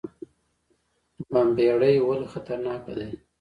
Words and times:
بمبړې 1.31 1.93
ولې 2.07 2.27
خطرناکه 2.33 2.93
ده؟ 2.97 3.07